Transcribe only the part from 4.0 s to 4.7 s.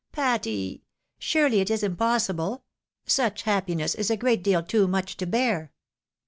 a great deal